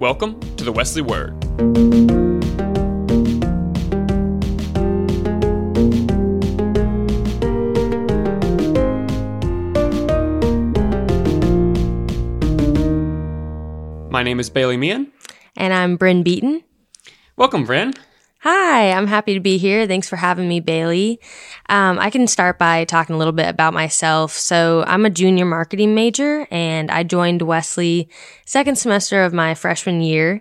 [0.00, 1.34] Welcome to the Wesley Word.
[14.08, 15.10] My name is Bailey Meehan.
[15.56, 16.62] And I'm Brynn Beaton.
[17.36, 17.98] Welcome, Brynn.
[18.42, 19.88] Hi, I'm happy to be here.
[19.88, 21.18] Thanks for having me, Bailey.
[21.68, 24.32] Um, I can start by talking a little bit about myself.
[24.32, 28.08] So, I'm a junior marketing major and I joined Wesley
[28.46, 30.40] second semester of my freshman year.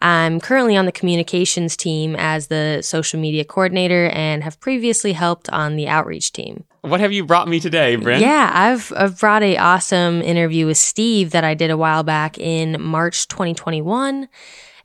[0.00, 5.48] I'm currently on the communications team as the social media coordinator and have previously helped
[5.50, 6.64] on the outreach team.
[6.82, 8.20] What have you brought me today, Brynn?
[8.20, 12.38] Yeah, I've, I've brought a awesome interview with Steve that I did a while back
[12.38, 14.28] in March 2021.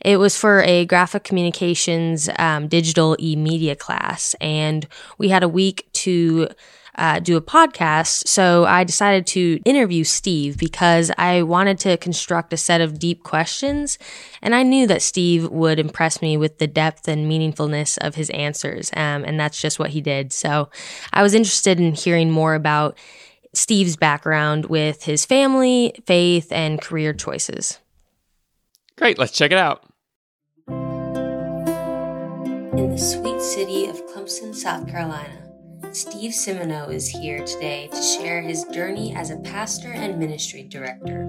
[0.04, 4.88] It was for a graphic communications um, digital e media class, and
[5.18, 6.50] we had a week to
[6.96, 8.28] uh, do a podcast.
[8.28, 13.24] So I decided to interview Steve because I wanted to construct a set of deep
[13.24, 13.98] questions.
[14.42, 18.30] And I knew that Steve would impress me with the depth and meaningfulness of his
[18.32, 18.92] answers.
[18.94, 20.34] Um, and that's just what he did.
[20.34, 20.70] So
[21.14, 22.98] I was interested in hearing more about
[23.54, 27.80] Steve's background with his family, faith, and career choices.
[28.98, 29.91] Great, let's check it out.
[32.74, 35.44] In the sweet city of Clemson, South Carolina,
[35.92, 41.26] Steve Simoneau is here today to share his journey as a pastor and ministry director.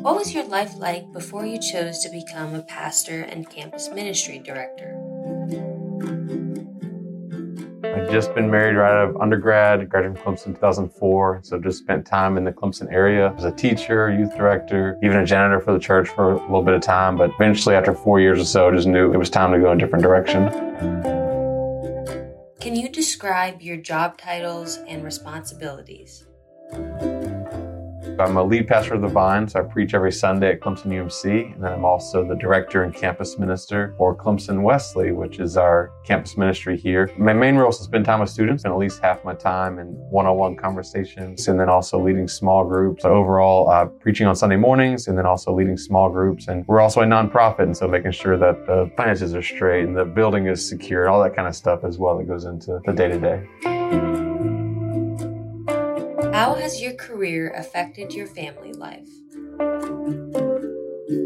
[0.00, 4.38] What was your life like before you chose to become a pastor and campus ministry
[4.38, 5.01] director?
[8.12, 11.40] Just been married right out of undergrad, graduated from Clemson in 2004.
[11.42, 15.24] So just spent time in the Clemson area as a teacher, youth director, even a
[15.24, 17.16] janitor for the church for a little bit of time.
[17.16, 19.78] But eventually, after four years or so, just knew it was time to go in
[19.78, 20.50] a different direction.
[22.60, 26.26] Can you describe your job titles and responsibilities?
[28.18, 31.54] I'm a lead pastor of the Vine, so I preach every Sunday at Clemson UMC,
[31.54, 35.90] and then I'm also the director and campus minister for Clemson Wesley, which is our
[36.04, 37.10] campus ministry here.
[37.16, 39.78] My main role is to spend time with students, and at least half my time
[39.78, 43.02] in one-on-one conversations, and then also leading small groups.
[43.02, 46.48] So overall, uh, preaching on Sunday mornings, and then also leading small groups.
[46.48, 49.96] And we're also a nonprofit, and so making sure that the finances are straight and
[49.96, 52.80] the building is secure, and all that kind of stuff as well that goes into
[52.84, 54.31] the day-to-day.
[56.42, 59.06] How has your career affected your family life?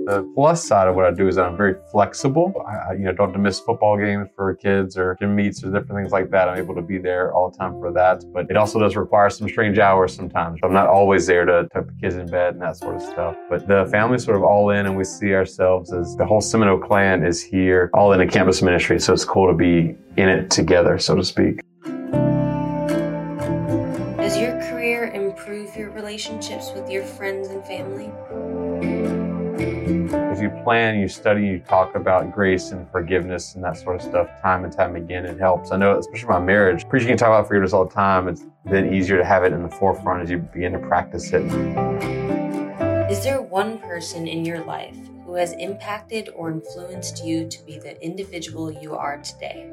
[0.05, 2.53] The plus side of what I do is I'm very flexible.
[2.69, 5.69] I, you know, don't have to miss football games for kids or gym meets or
[5.69, 6.51] different things like that.
[6.51, 8.25] I'm able to be there all the time for that.
[8.31, 10.61] But it also does require some strange hours sometimes.
[10.63, 13.39] I'm not always there to tuck the kids in bed and that sort of stuff.
[13.49, 16.87] But the family's sort of all in, and we see ourselves as the whole Simoneau
[16.87, 19.01] clan is here, all in a campus ministry.
[19.01, 21.63] So it's cool to be in it together, so to speak.
[26.17, 28.11] Relationships with your friends and family?
[30.33, 34.03] If you plan, you study, you talk about grace and forgiveness and that sort of
[34.03, 35.73] stuff time and time again, it helps.
[35.73, 38.95] I know, especially my marriage, preaching and talk about forgiveness all the time, it's then
[38.95, 41.43] easier to have it in the forefront as you begin to practice it.
[43.11, 44.97] Is there one person in your life
[45.27, 49.71] who has impacted or influenced you to be the individual you are today?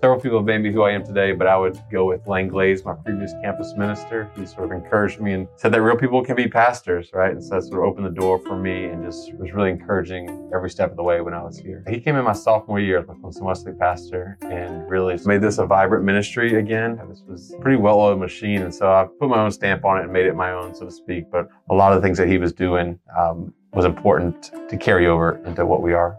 [0.00, 2.48] Several people have made me who I am today, but I would go with Lane
[2.48, 4.30] Glaze, my previous campus minister.
[4.34, 7.32] He sort of encouraged me and said that real people can be pastors, right?
[7.32, 10.50] And so that sort of opened the door for me and just was really encouraging
[10.54, 11.84] every step of the way when I was here.
[11.86, 15.58] He came in my sophomore year as my Clemson Wesley pastor and really made this
[15.58, 16.98] a vibrant ministry again.
[17.06, 20.12] This was pretty well-oiled machine, and so I put my own stamp on it and
[20.14, 21.30] made it my own, so to speak.
[21.30, 25.08] But a lot of the things that he was doing um, was important to carry
[25.08, 26.16] over into what we are.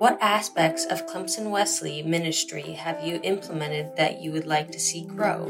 [0.00, 5.02] What aspects of Clemson Wesley ministry have you implemented that you would like to see
[5.02, 5.44] grow?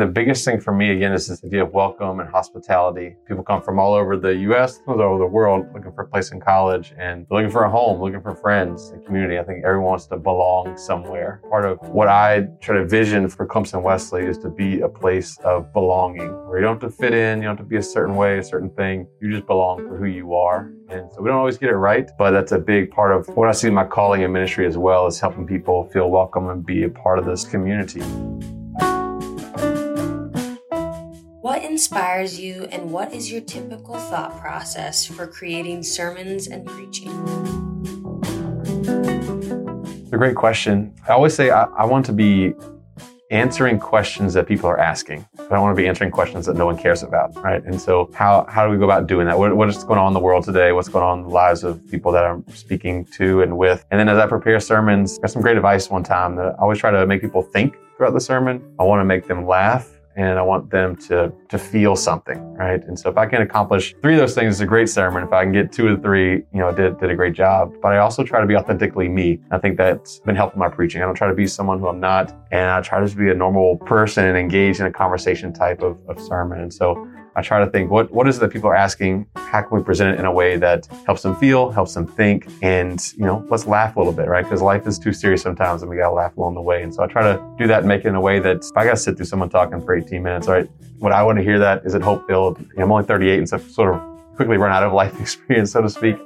[0.00, 3.16] The biggest thing for me, again, is this idea of welcome and hospitality.
[3.28, 6.32] People come from all over the U.S., all over the world, looking for a place
[6.32, 9.38] in college and looking for a home, looking for friends and community.
[9.38, 11.42] I think everyone wants to belong somewhere.
[11.50, 15.36] Part of what I try to vision for Clemson Wesley is to be a place
[15.44, 17.82] of belonging, where you don't have to fit in, you don't have to be a
[17.82, 19.06] certain way, a certain thing.
[19.20, 20.72] You just belong for who you are.
[20.88, 23.50] And so we don't always get it right, but that's a big part of what
[23.50, 26.84] I see my calling in ministry as well, is helping people feel welcome and be
[26.84, 28.00] a part of this community.
[31.90, 37.10] Inspires you, and what is your typical thought process for creating sermons and preaching?
[39.98, 40.94] It's a great question.
[41.08, 42.54] I always say I, I want to be
[43.32, 45.26] answering questions that people are asking.
[45.36, 47.64] I don't want to be answering questions that no one cares about, right?
[47.64, 49.36] And so, how how do we go about doing that?
[49.36, 50.70] What, what is going on in the world today?
[50.70, 53.84] What's going on in the lives of people that I'm speaking to and with?
[53.90, 56.58] And then, as I prepare sermons, I got some great advice one time that I
[56.58, 58.62] always try to make people think throughout the sermon.
[58.78, 62.82] I want to make them laugh and I want them to to feel something, right?
[62.84, 65.22] And so if I can accomplish three of those things, it's a great sermon.
[65.22, 67.74] If I can get two of the three, you know, did did a great job.
[67.80, 69.40] But I also try to be authentically me.
[69.50, 71.00] I think that's been helpful in my preaching.
[71.02, 73.34] I don't try to be someone who I'm not, and I try to be a
[73.34, 76.60] normal person and engage in a conversation type of, of sermon.
[76.60, 79.26] And so I try to think what what is it that people are asking?
[79.36, 82.48] How can we present it in a way that helps them feel, helps them think,
[82.62, 84.44] and you know, let's laugh a little bit, right?
[84.44, 86.82] Because life is too serious sometimes, and we gotta laugh along the way.
[86.82, 88.76] And so I try to do that and make it in a way that if
[88.76, 90.68] I gotta sit through someone talking for 18 minutes, right?
[90.98, 92.58] What I want to hear that is it hope filled.
[92.76, 94.00] I'm only 38, and so sort of
[94.36, 96.16] quickly run out of life experience, so to speak.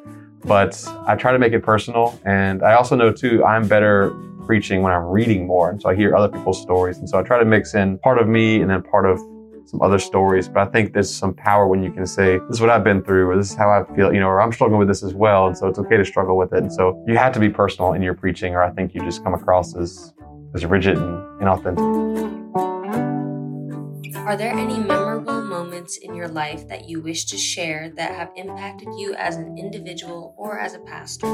[0.44, 4.10] But I try to make it personal, and I also know too I'm better
[4.46, 7.22] preaching when I'm reading more, and so I hear other people's stories, and so I
[7.22, 9.20] try to mix in part of me and then part of
[9.66, 10.48] some other stories.
[10.48, 13.02] But I think there's some power when you can say, this is what I've been
[13.02, 15.14] through, or this is how I feel, you know, or I'm struggling with this as
[15.14, 15.46] well.
[15.46, 16.58] And so it's okay to struggle with it.
[16.58, 19.22] And so you have to be personal in your preaching, or I think you just
[19.24, 20.14] come across as,
[20.54, 22.14] as rigid and inauthentic.
[24.26, 28.30] Are there any memorable moments in your life that you wish to share that have
[28.36, 31.26] impacted you as an individual or as a pastor?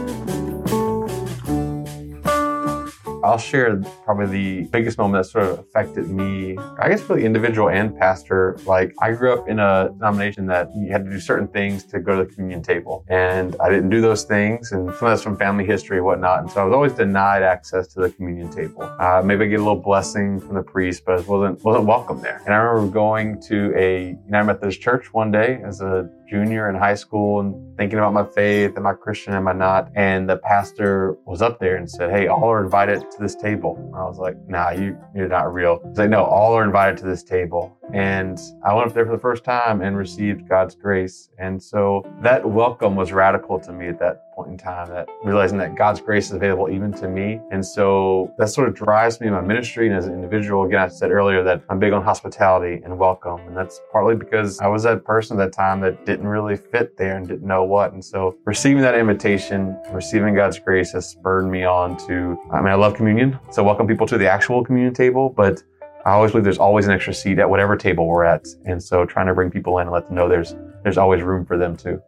[3.31, 7.69] I'll share probably the biggest moment that sort of affected me, I guess really individual
[7.69, 8.59] and pastor.
[8.67, 12.01] Like I grew up in a denomination that you had to do certain things to
[12.01, 13.05] go to the communion table.
[13.09, 14.73] And I didn't do those things.
[14.73, 16.41] And some of that's from family history and whatnot.
[16.41, 18.83] And so I was always denied access to the communion table.
[18.99, 22.21] Uh, maybe I get a little blessing from the priest, but I wasn't, wasn't welcome
[22.21, 22.43] there.
[22.47, 26.77] And I remember going to a United Methodist church one day as a junior in
[26.77, 29.91] high school and thinking about my faith, am I Christian, am I not?
[29.97, 33.77] And the pastor was up there and said, Hey, all are invited to this table.
[33.77, 35.81] And I was like, Nah, you, you're not real.
[35.89, 37.77] He's like, No, all are invited to this table.
[37.93, 41.29] And I went up there for the first time and received God's grace.
[41.39, 45.59] And so that welcome was radical to me at that point in time, that realizing
[45.59, 47.41] that God's grace is available even to me.
[47.51, 50.65] And so that sort of drives me in my ministry and as an individual.
[50.65, 53.41] Again, I said earlier that I'm big on hospitality and welcome.
[53.41, 56.97] And that's partly because I was that person at that time that didn't really fit
[56.97, 57.93] there and didn't know what.
[57.93, 62.69] And so receiving that invitation, receiving God's grace has spurred me on to, I mean,
[62.69, 63.39] I love communion.
[63.51, 65.63] So welcome people to the actual communion table, but
[66.07, 68.47] I always believe there's always an extra seat at whatever table we're at.
[68.65, 71.45] And so trying to bring people in and let them know there's there's always room
[71.45, 72.01] for them too.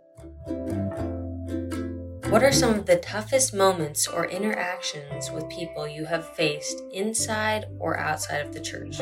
[2.31, 7.67] What are some of the toughest moments or interactions with people you have faced inside
[7.79, 9.01] or outside of the church?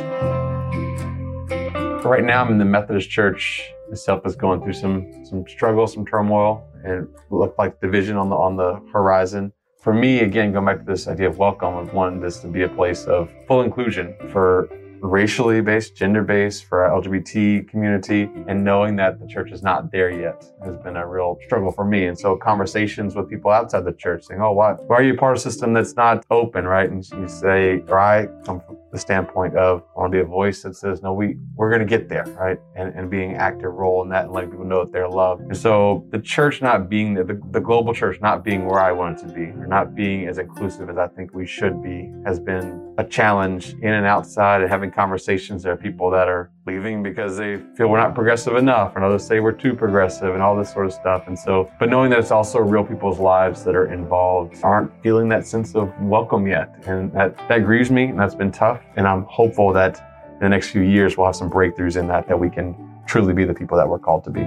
[2.04, 6.04] Right now, I'm in the Methodist Church itself is going through some some struggle, some
[6.04, 9.52] turmoil, and look like division on the on the horizon.
[9.80, 12.64] For me, again, going back to this idea of welcome, of wanting this to be
[12.64, 14.68] a place of full inclusion for
[15.02, 19.90] racially based, gender based, for our LGBT community, and knowing that the church is not
[19.90, 22.06] there yet has been a real struggle for me.
[22.06, 25.32] And so conversations with people outside the church saying, Oh, why, why are you part
[25.32, 26.90] of a system that's not open, right?
[26.90, 30.24] And you say, or I come from the standpoint of I want to be a
[30.24, 32.58] voice that says, no, we, we're going to get there, right?
[32.74, 35.42] And, and being an active role in that and letting people know that they're loved.
[35.42, 39.18] And so the church not being, the, the global church not being where I want
[39.18, 42.40] it to be, or not being as inclusive as I think we should be, has
[42.40, 45.62] been a challenge in and outside and having conversations.
[45.62, 49.26] There are people that are leaving because they feel we're not progressive enough, and others
[49.26, 51.26] say we're too progressive, and all this sort of stuff.
[51.26, 55.28] And so, but knowing that it's also real people's lives that are involved aren't feeling
[55.30, 58.80] that sense of welcome yet, and that that grieves me, and that's been tough.
[58.96, 60.00] And I'm hopeful that
[60.32, 62.74] in the next few years we'll have some breakthroughs in that, that we can
[63.06, 64.40] truly be the people that we're called to be.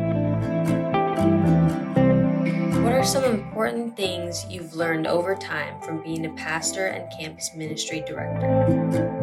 [2.81, 7.51] What are some important things you've learned over time from being a pastor and campus
[7.55, 9.22] ministry director?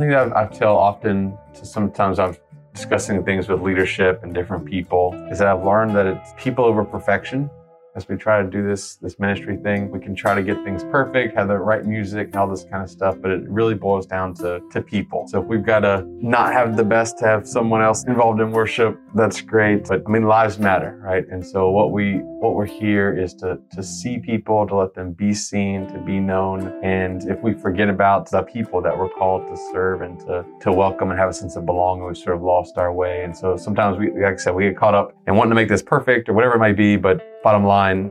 [0.00, 2.34] Thing that I tell often to sometimes I'm
[2.74, 6.84] discussing things with leadership and different people is that I've learned that it's people over
[6.84, 7.50] perfection.
[7.96, 10.84] As we try to do this this ministry thing we can try to get things
[10.84, 14.06] perfect have the right music and all this kind of stuff but it really boils
[14.06, 15.26] down to to people.
[15.28, 18.52] So if we've got to not have the best to have someone else involved in
[18.52, 21.26] worship that's great but i mean lives matter right?
[21.28, 25.12] And so what we what we're here is to to see people to let them
[25.12, 29.46] be seen to be known and if we forget about the people that we're called
[29.46, 32.42] to serve and to to welcome and have a sense of belonging we've sort of
[32.42, 35.34] lost our way and so sometimes we like i said we get caught up in
[35.34, 38.10] wanting to make this perfect or whatever it might be but bottom line,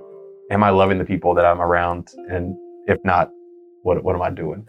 [0.50, 2.10] am I loving the people that I'm around?
[2.30, 2.56] And
[2.88, 3.30] if not,
[3.84, 4.68] what, what am I doing?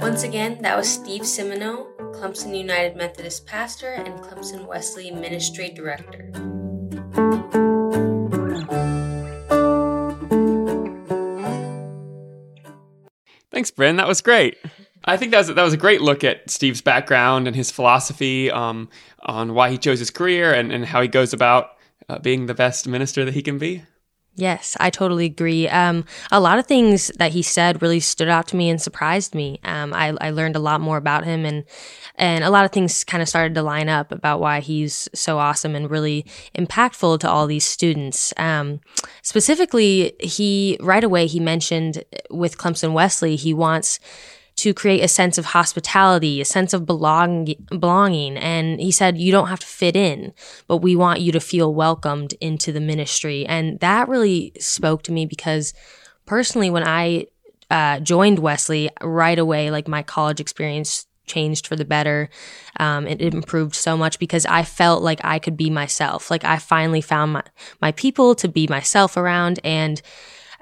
[0.00, 1.87] Once again, that was Steve Simoneau,
[2.18, 6.32] Clemson United Methodist pastor and Clemson Wesley ministry director.
[13.52, 13.98] Thanks, Brynn.
[13.98, 14.56] That was great.
[15.04, 18.50] I think that was that was a great look at Steve's background and his philosophy
[18.50, 18.88] um,
[19.22, 21.76] on why he chose his career and, and how he goes about
[22.08, 23.84] uh, being the best minister that he can be.
[24.38, 25.68] Yes, I totally agree.
[25.68, 29.34] Um, a lot of things that he said really stood out to me and surprised
[29.34, 29.58] me.
[29.64, 31.64] Um, I, I learned a lot more about him, and
[32.14, 35.40] and a lot of things kind of started to line up about why he's so
[35.40, 36.24] awesome and really
[36.56, 38.32] impactful to all these students.
[38.36, 38.78] Um,
[39.22, 43.98] specifically, he right away he mentioned with Clemson Wesley he wants
[44.58, 48.36] to create a sense of hospitality, a sense of belong- belonging.
[48.36, 50.34] And he said, you don't have to fit in,
[50.66, 53.46] but we want you to feel welcomed into the ministry.
[53.46, 55.74] And that really spoke to me because
[56.26, 57.26] personally, when I
[57.70, 62.28] uh, joined Wesley right away, like my college experience changed for the better.
[62.80, 66.30] Um, it, improved so much because I felt like I could be myself.
[66.30, 67.42] Like I finally found my,
[67.80, 70.00] my people to be myself around and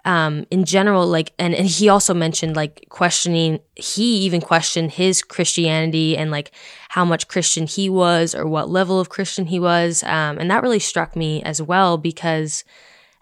[0.07, 5.21] um, in general, like, and, and he also mentioned like questioning, he even questioned his
[5.21, 6.53] Christianity and like
[6.91, 10.05] how much Christian he was or what level of Christian he was.
[10.05, 12.63] Um, and that really struck me as well because,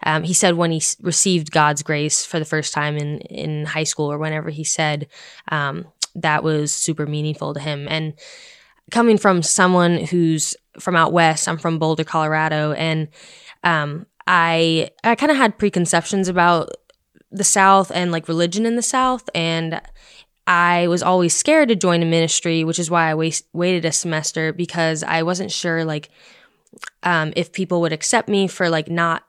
[0.03, 3.83] um, he said when he received God's grace for the first time in, in high
[3.83, 5.07] school or whenever he said,
[5.51, 7.87] um, that was super meaningful to him.
[7.89, 8.13] And
[8.91, 13.07] coming from someone who's from out west, I'm from Boulder, Colorado, and,
[13.63, 16.69] um, I I kind of had preconceptions about
[17.31, 19.81] the South and like religion in the South, and
[20.47, 24.53] I was always scared to join a ministry, which is why I waited a semester
[24.53, 26.09] because I wasn't sure like
[27.03, 29.23] um, if people would accept me for like not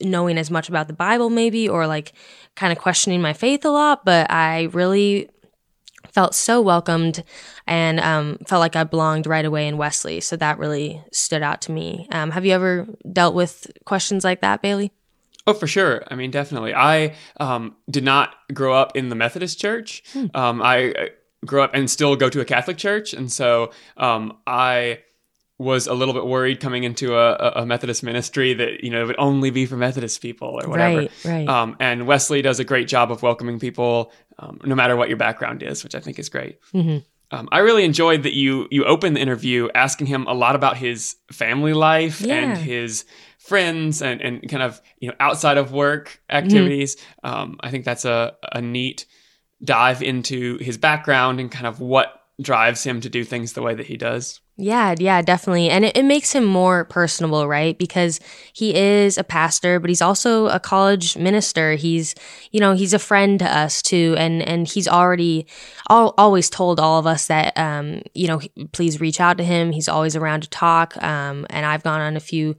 [0.00, 2.12] knowing as much about the Bible, maybe, or like
[2.56, 4.04] kind of questioning my faith a lot.
[4.04, 5.28] But I really
[6.12, 7.24] felt so welcomed
[7.66, 10.20] and um, felt like I belonged right away in Wesley.
[10.20, 12.06] So that really stood out to me.
[12.10, 14.92] Um, have you ever dealt with questions like that, Bailey?
[15.46, 16.02] Oh, for sure.
[16.08, 16.74] I mean, definitely.
[16.74, 20.02] I um, did not grow up in the Methodist church.
[20.12, 20.26] Hmm.
[20.34, 21.10] Um, I
[21.44, 23.12] grew up and still go to a Catholic church.
[23.12, 25.00] And so um, I
[25.58, 29.06] was a little bit worried coming into a, a, Methodist ministry that you know it
[29.06, 30.98] would only be for Methodist people or whatever.
[30.98, 31.48] Right, right.
[31.48, 35.16] Um, and Wesley does a great job of welcoming people, um, no matter what your
[35.16, 36.58] background is, which I think is great.
[36.72, 36.98] Mm-hmm.
[37.30, 40.76] Um, I really enjoyed that you you opened the interview asking him a lot about
[40.76, 42.34] his family life yeah.
[42.34, 43.04] and his
[43.38, 46.96] friends and, and kind of you know outside of work activities.
[47.24, 47.54] Mm-hmm.
[47.60, 49.06] I think that's a, a neat
[49.62, 53.74] dive into his background and kind of what drives him to do things the way
[53.74, 54.40] that he does.
[54.56, 55.68] Yeah, yeah, definitely.
[55.68, 57.76] And it, it, makes him more personable, right?
[57.76, 58.20] Because
[58.52, 61.74] he is a pastor, but he's also a college minister.
[61.74, 62.14] He's,
[62.52, 64.14] you know, he's a friend to us too.
[64.16, 65.46] And, and he's already
[65.90, 69.72] always told all of us that, um, you know, please reach out to him.
[69.72, 70.96] He's always around to talk.
[71.02, 72.54] Um, and I've gone on a few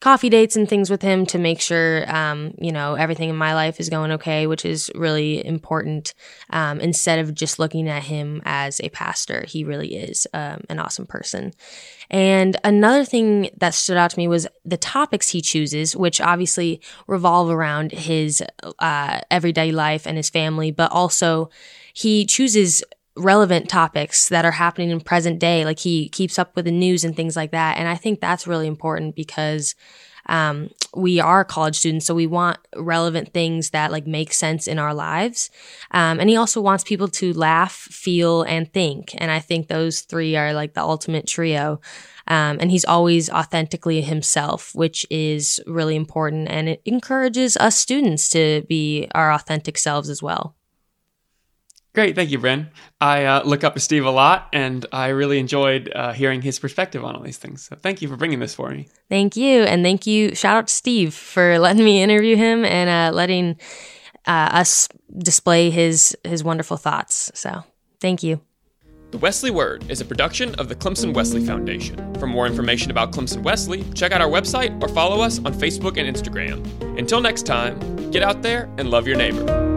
[0.00, 3.54] coffee dates and things with him to make sure, um, you know, everything in my
[3.54, 6.14] life is going okay, which is really important.
[6.50, 10.78] Um, instead of just looking at him as a pastor, he really is um, an
[10.78, 11.37] awesome person.
[12.10, 16.80] And another thing that stood out to me was the topics he chooses, which obviously
[17.06, 18.42] revolve around his
[18.78, 21.50] uh, everyday life and his family, but also
[21.92, 22.82] he chooses
[23.14, 25.64] relevant topics that are happening in present day.
[25.64, 27.76] Like he keeps up with the news and things like that.
[27.76, 29.74] And I think that's really important because
[30.28, 34.78] um, we are college students, so we want relevant things that like make sense in
[34.78, 35.50] our lives.
[35.90, 39.14] Um, and he also wants people to laugh, feel, and think.
[39.18, 41.80] And I think those three are like the ultimate trio.
[42.26, 46.48] Um, and he's always authentically himself, which is really important.
[46.48, 50.57] And it encourages us students to be our authentic selves as well.
[51.94, 52.68] Great, thank you, Brynn.
[53.00, 56.58] I uh, look up to Steve a lot, and I really enjoyed uh, hearing his
[56.58, 57.62] perspective on all these things.
[57.62, 58.88] So thank you for bringing this for me.
[59.08, 60.34] Thank you, and thank you.
[60.34, 63.56] Shout out to Steve for letting me interview him and uh, letting
[64.26, 67.30] uh, us display his his wonderful thoughts.
[67.34, 67.64] So
[68.00, 68.40] thank you.
[69.10, 72.14] The Wesley Word is a production of the Clemson Wesley Foundation.
[72.16, 75.96] For more information about Clemson Wesley, check out our website or follow us on Facebook
[75.96, 76.62] and Instagram.
[76.98, 79.67] Until next time, get out there and love your neighbor.